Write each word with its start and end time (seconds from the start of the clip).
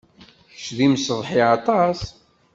Kečč 0.53 0.67
d 0.77 0.79
imseḍsi 0.85 1.41
aṭas. 1.55 1.99